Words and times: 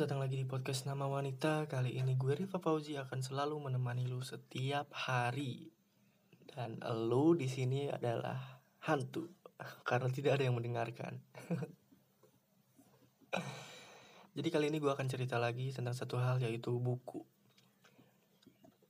datang 0.00 0.16
lagi 0.16 0.40
di 0.40 0.48
podcast 0.48 0.88
Nama 0.88 1.04
Wanita. 1.04 1.68
Kali 1.68 2.00
ini 2.00 2.16
gue 2.16 2.32
Riva 2.32 2.56
Fauzi 2.56 2.96
akan 2.96 3.20
selalu 3.20 3.68
menemani 3.68 4.08
lu 4.08 4.24
setiap 4.24 4.88
hari. 4.96 5.68
Dan 6.40 6.80
lu 7.04 7.36
di 7.36 7.44
sini 7.44 7.84
adalah 7.92 8.64
hantu 8.88 9.28
karena 9.88 10.08
tidak 10.08 10.40
ada 10.40 10.48
yang 10.48 10.56
mendengarkan. 10.56 11.20
Jadi 14.40 14.48
kali 14.48 14.72
ini 14.72 14.80
gue 14.80 14.88
akan 14.88 15.04
cerita 15.04 15.36
lagi 15.36 15.68
tentang 15.68 15.92
satu 15.92 16.16
hal 16.16 16.40
yaitu 16.40 16.72
buku. 16.80 17.20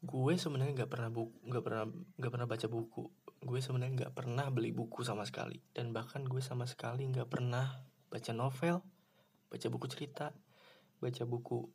Gue 0.06 0.38
sebenarnya 0.38 0.86
nggak 0.86 0.94
pernah 0.94 1.10
buku, 1.10 1.34
nggak 1.42 1.64
pernah 1.66 1.84
nggak 1.90 2.32
pernah 2.38 2.46
baca 2.46 2.66
buku. 2.70 3.10
Gue 3.42 3.58
sebenarnya 3.58 4.06
nggak 4.06 4.14
pernah 4.14 4.46
beli 4.54 4.70
buku 4.70 5.02
sama 5.02 5.26
sekali. 5.26 5.58
Dan 5.74 5.90
bahkan 5.90 6.22
gue 6.22 6.38
sama 6.38 6.70
sekali 6.70 7.02
nggak 7.10 7.26
pernah 7.26 7.82
baca 8.06 8.30
novel, 8.30 8.78
baca 9.50 9.66
buku 9.66 9.90
cerita, 9.90 10.30
baca 11.00 11.24
buku. 11.24 11.66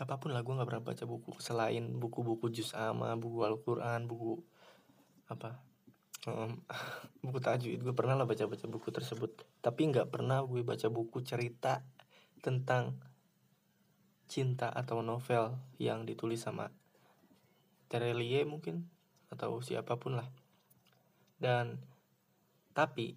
Apa 0.00 0.20
pun 0.20 0.32
lah 0.32 0.44
gue 0.44 0.54
nggak 0.54 0.68
pernah 0.68 0.84
baca 0.84 1.04
buku 1.04 1.36
selain 1.40 1.96
buku-buku 1.96 2.48
juz 2.52 2.72
ama 2.76 3.16
buku 3.16 3.44
Al-Quran 3.44 4.08
buku 4.08 4.40
apa 5.28 5.60
um, 6.28 6.60
buku 7.24 7.38
tajwid. 7.40 7.80
Gue 7.80 7.94
pernah 7.96 8.14
lah 8.14 8.28
baca-baca 8.28 8.68
buku 8.68 8.88
tersebut. 8.92 9.32
Tapi 9.64 9.80
nggak 9.90 10.12
pernah 10.12 10.44
gue 10.44 10.60
baca 10.62 10.86
buku 10.92 11.24
cerita 11.24 11.82
tentang 12.44 13.00
cinta 14.28 14.72
atau 14.72 15.04
novel 15.04 15.60
yang 15.76 16.08
ditulis 16.08 16.40
sama 16.40 16.72
Terelie 17.92 18.48
mungkin 18.48 18.88
atau 19.28 19.60
siapa 19.60 20.00
pun 20.00 20.16
lah. 20.16 20.28
Dan 21.36 21.80
tapi 22.72 23.16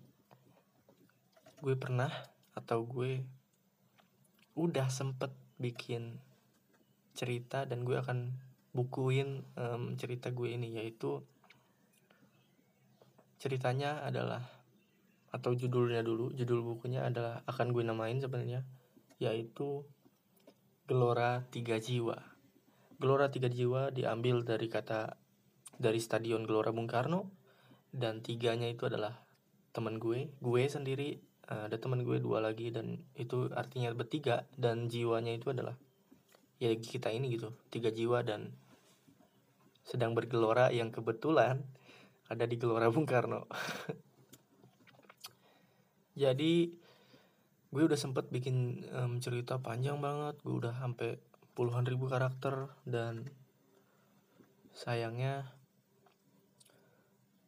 gue 1.64 1.76
pernah 1.80 2.12
atau 2.52 2.84
gue 2.84 3.24
udah 4.56 4.88
sempet 4.88 5.32
bikin 5.60 6.20
cerita 7.16 7.64
dan 7.64 7.88
gue 7.88 7.96
akan 7.96 8.36
bukuin 8.76 9.48
um, 9.56 9.96
cerita 9.96 10.32
gue 10.36 10.52
ini 10.52 10.76
yaitu 10.80 11.24
ceritanya 13.40 14.04
adalah 14.04 14.44
atau 15.32 15.52
judulnya 15.52 16.04
dulu 16.04 16.32
judul 16.32 16.64
bukunya 16.64 17.04
adalah 17.04 17.44
akan 17.48 17.76
gue 17.76 17.84
namain 17.84 18.20
sebenarnya 18.20 18.64
yaitu 19.20 19.84
Gelora 20.86 21.42
Tiga 21.50 21.82
Jiwa. 21.82 22.14
Gelora 23.02 23.34
Tiga 23.34 23.50
Jiwa 23.50 23.90
diambil 23.90 24.46
dari 24.46 24.70
kata 24.70 25.18
dari 25.76 26.00
Stadion 26.00 26.46
Gelora 26.46 26.70
Bung 26.72 26.88
Karno 26.88 27.34
dan 27.92 28.24
tiganya 28.24 28.70
itu 28.70 28.88
adalah 28.88 29.24
teman 29.76 30.00
gue 30.00 30.32
gue 30.40 30.64
sendiri 30.68 31.20
ada 31.46 31.78
teman 31.78 32.02
gue 32.02 32.18
dua 32.18 32.42
lagi 32.42 32.74
dan 32.74 32.98
itu 33.14 33.50
artinya 33.54 33.94
bertiga 33.94 34.50
dan 34.58 34.90
jiwanya 34.90 35.38
itu 35.38 35.54
adalah 35.54 35.78
ya 36.58 36.74
kita 36.74 37.14
ini 37.14 37.38
gitu 37.38 37.54
tiga 37.70 37.94
jiwa 37.94 38.26
dan 38.26 38.56
sedang 39.86 40.18
bergelora 40.18 40.74
yang 40.74 40.90
kebetulan 40.90 41.62
ada 42.26 42.50
di 42.50 42.58
Gelora 42.58 42.90
Bung 42.90 43.06
Karno. 43.06 43.46
Jadi 46.18 46.74
gue 47.70 47.84
udah 47.84 48.00
sempet 48.00 48.32
bikin 48.32 48.88
um, 48.96 49.20
cerita 49.20 49.60
panjang 49.60 50.00
banget 50.00 50.40
gue 50.48 50.56
udah 50.64 50.72
sampai 50.80 51.20
puluhan 51.60 51.84
ribu 51.84 52.08
karakter 52.08 52.72
dan 52.88 53.28
sayangnya 54.72 55.44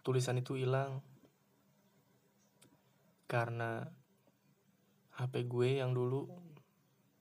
tulisan 0.03 0.43
itu 0.43 0.59
hilang 0.59 0.99
karena 3.27 3.85
HP 5.19 5.45
gue 5.45 5.83
yang 5.83 5.91
dulu 5.91 6.27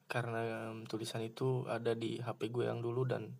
karena 0.06 0.70
um, 0.70 0.86
tulisan 0.86 1.26
itu 1.26 1.66
ada 1.66 1.92
di 1.98 2.22
HP 2.22 2.54
gue 2.54 2.70
yang 2.70 2.78
dulu 2.78 3.02
dan 3.04 3.34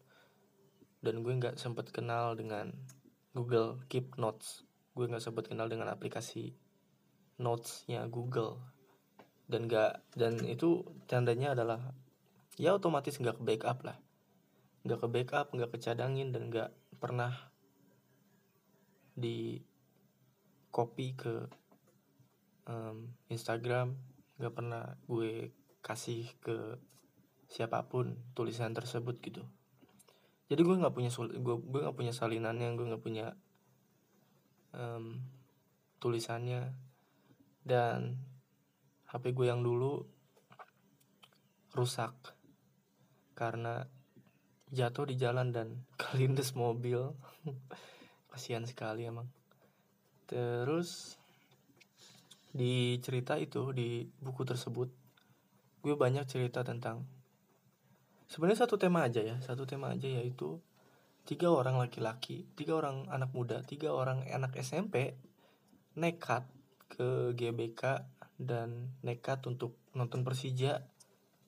dan 1.00 1.22
gue 1.22 1.30
nggak 1.30 1.56
sempet 1.56 1.94
kenal 1.94 2.34
dengan 2.34 2.74
Google 3.30 3.78
Keep 3.86 4.18
Notes 4.18 4.66
gue 4.96 5.04
nggak 5.04 5.20
sempet 5.20 5.52
kenal 5.52 5.68
dengan 5.68 5.92
aplikasi 5.92 6.56
Notesnya 7.36 8.08
Google. 8.08 8.56
Dan 9.44 9.68
nggak 9.68 10.16
dan 10.16 10.40
itu 10.48 10.82
tandanya 11.04 11.52
adalah 11.52 11.92
ya 12.56 12.72
otomatis 12.72 13.20
nggak 13.20 13.36
ke 13.38 13.42
backup 13.44 13.84
lah. 13.84 14.00
Nggak 14.88 15.00
ke 15.04 15.08
backup 15.12 15.46
nggak 15.52 15.70
kecadangin 15.76 16.32
dan 16.32 16.48
nggak 16.48 16.72
pernah 16.96 17.36
di 19.12 19.60
copy 20.72 21.12
ke 21.12 21.44
um, 22.66 23.10
Instagram 23.30 23.96
gak 24.36 24.52
pernah 24.52 24.98
gue 25.08 25.54
kasih 25.80 26.28
ke 26.42 26.76
siapa 27.46 27.86
pun 27.86 28.18
tulisan 28.34 28.74
tersebut 28.74 29.22
gitu. 29.22 29.46
Jadi 30.46 30.60
gue 30.62 30.76
nggak 30.78 30.94
punya 30.94 31.10
gue 31.14 31.56
gue 31.62 31.80
nggak 31.82 31.96
punya 31.98 32.14
salinannya 32.14 32.74
gue 32.74 32.86
nggak 32.90 33.04
punya 33.06 33.34
um, 34.74 35.22
tulisannya. 36.02 36.74
Dan 37.66 38.18
HP 39.10 39.34
gue 39.34 39.46
yang 39.46 39.62
dulu 39.62 40.06
rusak 41.74 42.14
karena 43.34 43.86
jatuh 44.70 45.06
di 45.06 45.14
jalan 45.18 45.54
dan 45.54 45.86
kelindes 46.00 46.54
mobil. 46.58 47.14
Kasihan 48.30 48.66
sekali 48.66 49.06
emang. 49.06 49.30
Terus 50.26 51.14
di 52.56 52.96
cerita 53.04 53.36
itu 53.36 53.70
di 53.76 54.08
buku 54.08 54.42
tersebut 54.48 54.88
gue 55.84 55.94
banyak 55.94 56.24
cerita 56.24 56.64
tentang 56.64 57.04
sebenarnya 58.26 58.64
satu 58.64 58.80
tema 58.80 59.04
aja 59.04 59.20
ya 59.20 59.36
satu 59.44 59.68
tema 59.68 59.92
aja 59.92 60.08
yaitu 60.08 60.58
tiga 61.28 61.52
orang 61.52 61.76
laki-laki 61.76 62.48
tiga 62.56 62.80
orang 62.80 63.06
anak 63.12 63.30
muda 63.36 63.60
tiga 63.62 63.92
orang 63.92 64.24
anak 64.26 64.56
SMP 64.56 65.14
nekat 65.94 66.48
ke 66.88 67.36
GBK 67.36 68.08
dan 68.36 68.92
nekat 69.00 69.40
untuk 69.48 69.76
nonton 69.96 70.22
Persija 70.22 70.84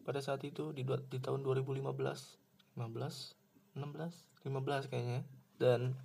pada 0.09 0.25
saat 0.25 0.41
itu 0.49 0.73
di, 0.73 0.89
di 0.89 1.19
tahun 1.21 1.45
2015 1.45 1.85
15 1.85 2.79
16 2.79 4.29
15 4.49 4.91
kayaknya. 4.91 5.21
Dan 5.61 5.99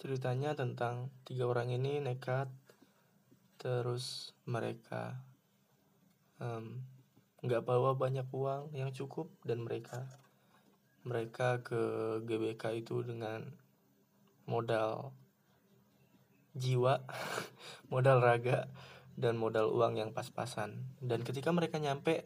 ceritanya 0.00 0.56
tentang 0.56 1.12
tiga 1.28 1.44
orang 1.44 1.68
ini 1.68 2.00
nekat 2.00 2.48
terus 3.60 4.32
mereka 4.48 5.20
nggak 7.44 7.62
um, 7.62 7.68
bawa 7.68 7.92
banyak 7.92 8.24
uang 8.32 8.72
yang 8.72 8.88
cukup 8.96 9.28
dan 9.44 9.60
mereka 9.60 10.08
mereka 11.04 11.60
ke 11.60 11.80
GBK 12.24 12.80
itu 12.80 13.04
dengan 13.04 13.44
modal 14.48 15.12
jiwa 16.56 17.04
modal 17.92 18.24
raga 18.24 18.72
dan 19.20 19.36
modal 19.36 19.68
uang 19.76 20.00
yang 20.00 20.10
pas-pasan. 20.16 20.80
Dan 20.96 21.20
ketika 21.20 21.52
mereka 21.52 21.76
nyampe 21.76 22.24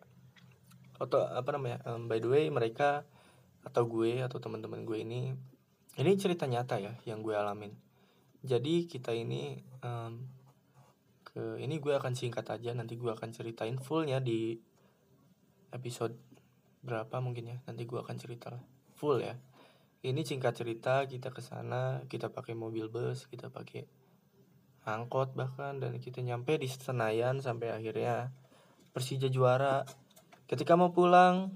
atau 0.95 1.27
apa 1.27 1.51
namanya 1.59 1.83
um, 1.91 2.07
by 2.07 2.23
the 2.23 2.31
way 2.31 2.47
mereka 2.55 3.03
atau 3.67 3.83
gue 3.91 4.23
atau 4.23 4.39
teman-teman 4.39 4.87
gue 4.87 5.03
ini 5.03 5.35
ini 5.99 6.11
cerita 6.15 6.47
nyata 6.47 6.79
ya 6.79 6.95
yang 7.03 7.19
gue 7.27 7.35
alamin. 7.35 7.75
Jadi 8.47 8.87
kita 8.87 9.11
ini 9.11 9.59
um, 9.83 10.23
ke 11.35 11.59
ini 11.59 11.83
gue 11.83 11.91
akan 11.99 12.15
singkat 12.15 12.47
aja 12.47 12.71
nanti 12.79 12.95
gue 12.95 13.11
akan 13.11 13.35
ceritain 13.35 13.75
fullnya 13.83 14.23
di 14.23 14.55
episode 15.75 16.15
berapa 16.87 17.19
mungkin 17.19 17.51
ya 17.51 17.57
nanti 17.67 17.83
gue 17.83 17.99
akan 17.99 18.15
cerita 18.15 18.55
full 18.95 19.19
ya. 19.19 19.35
Ini 20.05 20.21
singkat 20.23 20.55
cerita 20.55 21.03
kita 21.11 21.35
ke 21.35 21.43
sana 21.43 22.07
kita 22.07 22.31
pakai 22.31 22.55
mobil 22.55 22.87
bus 22.87 23.27
kita 23.27 23.51
pakai 23.51 23.83
angkot 24.87 25.35
bahkan 25.35 25.83
dan 25.83 25.99
kita 25.99 26.23
nyampe 26.23 26.55
di 26.55 26.71
Senayan 26.71 27.43
sampai 27.43 27.75
akhirnya 27.75 28.31
Persija 28.95 29.27
juara. 29.27 29.83
Ketika 30.47 30.79
mau 30.79 30.95
pulang 30.95 31.51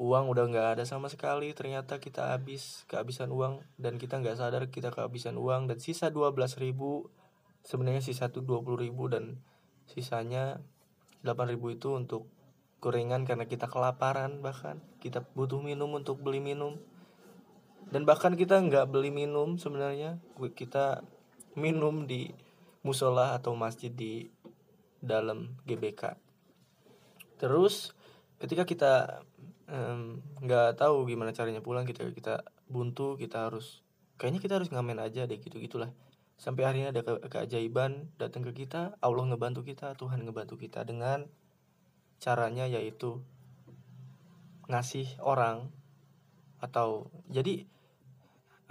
uang 0.00 0.32
udah 0.32 0.44
nggak 0.48 0.68
ada 0.74 0.84
sama 0.88 1.12
sekali. 1.12 1.52
Ternyata 1.52 2.00
kita 2.00 2.34
habis 2.34 2.88
kehabisan 2.88 3.30
uang 3.30 3.62
dan 3.76 4.00
kita 4.00 4.18
nggak 4.18 4.40
sadar 4.40 4.66
kita 4.72 4.90
kehabisan 4.90 5.36
uang 5.36 5.68
dan 5.68 5.78
sisa 5.78 6.08
12 6.10 6.34
ribu 6.58 7.06
sebenarnya 7.64 8.02
sisa 8.04 8.28
dua 8.30 8.60
puluh 8.64 8.80
ribu 8.80 9.08
dan 9.10 9.40
sisanya 9.90 10.60
delapan 11.20 11.56
ribu 11.56 11.74
itu 11.74 11.92
untuk 11.92 12.30
gorengan 12.80 13.28
karena 13.28 13.44
kita 13.44 13.68
kelaparan 13.68 14.40
bahkan. 14.40 14.80
Kita 14.98 15.22
butuh 15.36 15.60
minum 15.60 15.92
untuk 15.92 16.20
beli 16.24 16.40
minum. 16.40 16.80
Dan 17.90 18.08
bahkan 18.08 18.36
kita 18.36 18.60
nggak 18.60 18.88
beli 18.88 19.12
minum 19.12 19.60
sebenarnya. 19.60 20.18
Kita 20.56 21.04
minum 21.56 22.08
di 22.08 22.32
musola 22.80 23.36
atau 23.36 23.52
masjid 23.52 23.92
di 23.92 24.32
dalam 25.00 25.60
GBK. 25.68 26.16
Terus 27.36 27.92
ketika 28.40 28.64
kita 28.64 28.92
nggak 30.40 30.68
um, 30.74 30.78
tahu 30.80 31.06
gimana 31.06 31.30
caranya 31.30 31.62
pulang 31.62 31.86
kita 31.86 32.08
kita 32.10 32.42
buntu 32.66 33.14
kita 33.14 33.46
harus 33.46 33.86
kayaknya 34.18 34.40
kita 34.42 34.54
harus 34.58 34.72
ngamen 34.74 34.98
aja 34.98 35.30
deh 35.30 35.38
gitu 35.38 35.62
gitulah 35.62 35.94
sampai 36.40 36.64
akhirnya 36.64 36.88
ada 36.96 37.04
ke 37.04 37.28
keajaiban 37.28 38.08
datang 38.16 38.40
ke 38.40 38.64
kita 38.64 38.96
Allah 39.04 39.28
ngebantu 39.28 39.60
kita 39.60 39.92
Tuhan 40.00 40.24
ngebantu 40.24 40.56
kita 40.56 40.88
dengan 40.88 41.28
caranya 42.16 42.64
yaitu 42.64 43.20
ngasih 44.72 45.20
orang 45.20 45.68
atau 46.64 47.12
jadi 47.28 47.68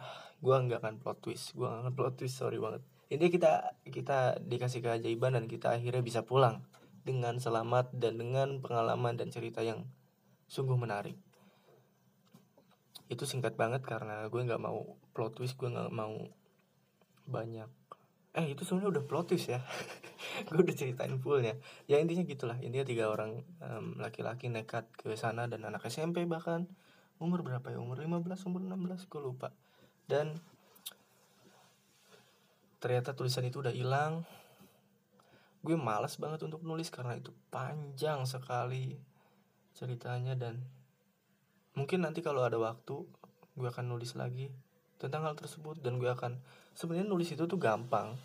gue 0.44 0.56
nggak 0.66 0.82
akan 0.82 0.98
plot 0.98 1.22
twist 1.22 1.54
gue 1.54 1.70
akan 1.70 1.94
plot 1.94 2.18
twist 2.18 2.42
sorry 2.42 2.58
banget. 2.58 2.82
Ini 3.10 3.26
kita 3.30 3.78
kita 3.86 4.42
dikasih 4.42 4.82
keajaiban 4.82 5.38
dan 5.38 5.46
kita 5.46 5.78
akhirnya 5.78 6.02
bisa 6.02 6.26
pulang 6.26 6.66
dengan 7.06 7.38
selamat 7.38 7.94
dan 7.94 8.18
dengan 8.18 8.62
pengalaman 8.66 9.14
dan 9.14 9.30
cerita 9.30 9.62
yang 9.62 9.86
sungguh 10.50 10.78
menarik. 10.78 11.18
Itu 13.10 13.30
singkat 13.30 13.58
banget 13.58 13.86
karena 13.86 14.26
gue 14.26 14.42
nggak 14.42 14.62
mau 14.62 14.98
plot 15.14 15.38
twist 15.38 15.54
gue 15.58 15.70
nggak 15.70 15.94
mau 15.94 16.39
banyak. 17.30 17.70
Eh 18.34 18.54
itu 18.54 18.62
sebenarnya 18.66 19.00
udah 19.00 19.04
plot 19.06 19.26
twist 19.34 19.50
ya. 19.50 19.62
Gue 20.50 20.62
udah 20.66 20.76
ceritain 20.76 21.14
fullnya 21.22 21.58
ya. 21.86 22.02
Intinya 22.02 22.26
gitulah. 22.26 22.58
Intinya 22.62 22.86
tiga 22.86 23.10
orang 23.10 23.42
um, 23.62 23.98
laki-laki 24.02 24.50
nekat 24.50 24.90
ke 24.98 25.14
sana 25.14 25.46
dan 25.46 25.66
anak 25.66 25.86
SMP 25.90 26.26
bahkan. 26.26 26.70
Umur 27.20 27.44
berapa 27.44 27.68
ya? 27.68 27.78
Umur 27.78 28.00
15 28.00 28.48
umur 28.48 28.62
16 28.64 29.12
gue 29.12 29.22
lupa. 29.22 29.52
Dan 30.08 30.40
ternyata 32.80 33.12
tulisan 33.14 33.44
itu 33.44 33.60
udah 33.60 33.76
hilang. 33.76 34.24
Gue 35.60 35.76
malas 35.76 36.16
banget 36.16 36.48
untuk 36.48 36.64
nulis 36.64 36.88
karena 36.88 37.20
itu 37.20 37.36
panjang 37.52 38.24
sekali 38.24 38.96
ceritanya 39.76 40.36
dan 40.36 40.64
mungkin 41.76 42.04
nanti 42.04 42.20
kalau 42.20 42.44
ada 42.44 42.60
waktu 42.60 43.04
gue 43.60 43.68
akan 43.68 43.92
nulis 43.92 44.16
lagi 44.16 44.52
tentang 45.00 45.24
hal 45.26 45.34
tersebut 45.40 45.80
dan 45.80 45.98
gue 45.98 46.12
akan 46.12 46.38
sebenarnya 46.76 47.08
nulis 47.08 47.32
itu 47.32 47.48
tuh 47.48 47.56
gampang. 47.56 48.20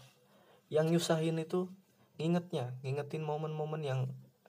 Yang 0.69 0.99
nyusahin 0.99 1.39
itu 1.39 1.71
ngingetnya 2.19 2.75
ngingetin 2.83 3.23
momen-momen 3.23 3.83
yang 3.87 4.01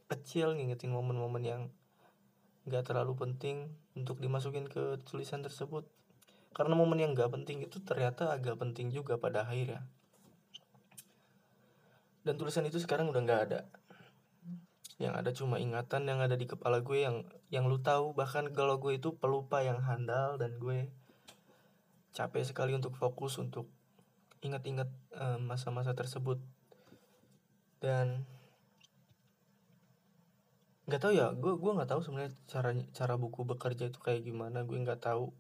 kecil 0.10 0.58
ngingetin 0.58 0.90
momen-momen 0.90 1.44
yang 1.46 1.62
gak 2.66 2.90
terlalu 2.90 3.14
penting 3.14 3.70
untuk 3.94 4.18
dimasukin 4.18 4.66
ke 4.66 4.98
tulisan 5.06 5.46
tersebut. 5.46 5.86
Karena 6.52 6.74
momen 6.74 6.98
yang 6.98 7.14
gak 7.14 7.30
penting 7.30 7.62
itu 7.62 7.78
ternyata 7.86 8.34
agak 8.34 8.58
penting 8.58 8.90
juga 8.90 9.22
pada 9.22 9.46
akhirnya. 9.46 9.86
Dan 12.26 12.42
tulisan 12.42 12.66
itu 12.66 12.82
sekarang 12.82 13.14
udah 13.14 13.22
nggak 13.22 13.42
ada. 13.46 13.70
Yang 14.98 15.14
ada 15.14 15.30
cuma 15.30 15.62
ingatan 15.62 16.10
yang 16.10 16.26
ada 16.26 16.34
di 16.34 16.50
kepala 16.50 16.82
gue 16.82 17.06
yang 17.06 17.22
yang 17.54 17.70
lu 17.70 17.78
tahu. 17.78 18.18
Bahkan 18.18 18.50
kalau 18.58 18.82
gue 18.82 18.98
itu 18.98 19.14
pelupa 19.14 19.62
yang 19.62 19.78
handal 19.86 20.42
dan 20.42 20.58
gue 20.58 20.90
capek 22.16 22.48
sekali 22.48 22.72
untuk 22.72 22.96
fokus 22.96 23.36
untuk 23.36 23.68
ingat-ingat 24.40 24.88
um, 25.20 25.52
masa-masa 25.52 25.92
tersebut. 25.92 26.40
Dan 27.84 28.24
nggak 30.86 31.02
tahu 31.02 31.14
ya 31.18 31.34
gue 31.34 31.54
gue 31.58 31.72
nggak 31.76 31.90
tahu 31.90 32.02
sebenarnya 32.06 32.32
cara 32.46 32.70
cara 32.94 33.14
buku 33.20 33.44
bekerja 33.44 33.92
itu 33.92 34.00
kayak 34.00 34.24
gimana. 34.24 34.64
Gue 34.64 34.80
nggak 34.80 35.04
tahu 35.04 35.36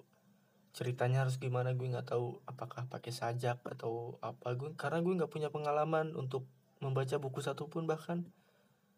ceritanya 0.75 1.23
harus 1.23 1.39
gimana. 1.39 1.71
Gue 1.71 1.87
nggak 1.87 2.11
tahu 2.11 2.43
apakah 2.43 2.91
pakai 2.91 3.15
sajak 3.15 3.63
atau 3.63 4.19
apa. 4.19 4.51
Gue 4.59 4.75
karena 4.75 4.99
gue 4.99 5.13
nggak 5.15 5.31
punya 5.31 5.47
pengalaman 5.47 6.11
untuk 6.11 6.43
membaca 6.83 7.15
buku 7.15 7.39
satu 7.39 7.71
pun 7.71 7.87
bahkan. 7.87 8.27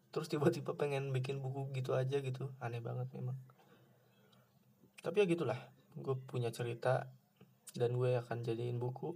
Terus 0.10 0.34
tiba-tiba 0.34 0.74
pengen 0.74 1.14
bikin 1.14 1.38
buku 1.46 1.70
gitu 1.78 1.94
aja 1.94 2.18
gitu. 2.26 2.50
Aneh 2.58 2.82
banget 2.82 3.06
memang. 3.14 3.38
Tapi 5.06 5.22
ya 5.22 5.30
gitulah 5.30 5.62
gue 5.94 6.16
punya 6.26 6.50
cerita 6.50 7.06
dan 7.78 7.96
gue 7.96 8.18
akan 8.18 8.44
jadiin 8.44 8.82
buku. 8.82 9.16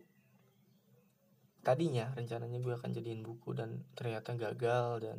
Tadinya 1.62 2.14
rencananya 2.18 2.58
gue 2.58 2.74
akan 2.74 2.90
jadiin 2.94 3.22
buku 3.22 3.54
dan 3.54 3.86
ternyata 3.94 4.34
gagal 4.34 5.06
dan 5.06 5.18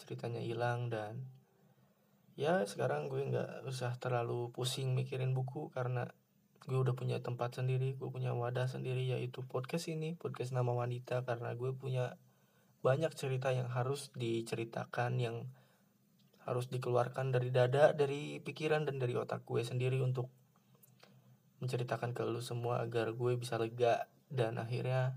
ceritanya 0.00 0.40
hilang 0.40 0.88
dan 0.88 1.24
ya 2.34 2.66
sekarang 2.66 3.06
gue 3.06 3.22
nggak 3.30 3.62
usah 3.68 3.94
terlalu 4.00 4.50
pusing 4.50 4.96
mikirin 4.96 5.36
buku 5.36 5.70
karena 5.70 6.10
gue 6.64 6.80
udah 6.80 6.96
punya 6.96 7.20
tempat 7.20 7.60
sendiri 7.60 7.94
gue 7.94 8.08
punya 8.08 8.32
wadah 8.32 8.66
sendiri 8.66 9.04
yaitu 9.04 9.44
podcast 9.44 9.86
ini 9.86 10.16
podcast 10.16 10.50
nama 10.50 10.72
wanita 10.72 11.22
karena 11.22 11.52
gue 11.54 11.70
punya 11.76 12.16
banyak 12.80 13.12
cerita 13.14 13.52
yang 13.52 13.70
harus 13.70 14.10
diceritakan 14.16 15.20
yang 15.20 15.36
harus 16.44 16.68
dikeluarkan 16.68 17.32
dari 17.32 17.48
dada, 17.48 17.96
dari 17.96 18.36
pikiran 18.44 18.84
dan 18.84 19.00
dari 19.00 19.16
otak 19.16 19.48
gue 19.48 19.64
sendiri 19.64 19.96
untuk 20.04 20.28
menceritakan 21.62 22.16
ke 22.16 22.22
lu 22.26 22.42
semua 22.42 22.82
agar 22.82 23.14
gue 23.14 23.32
bisa 23.38 23.58
lega 23.60 24.10
dan 24.30 24.58
akhirnya 24.58 25.14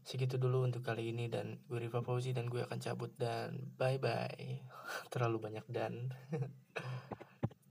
segitu 0.00 0.40
dulu 0.40 0.64
untuk 0.64 0.80
kali 0.80 1.12
ini 1.12 1.28
dan 1.28 1.60
gue 1.68 1.76
Riva 1.76 2.00
Fauzi 2.00 2.32
dan 2.32 2.48
gue 2.48 2.64
akan 2.64 2.80
cabut 2.80 3.12
dan 3.20 3.70
bye 3.76 4.00
bye 4.00 4.64
terlalu 5.12 5.38
banyak 5.50 5.66
dan 5.68 6.16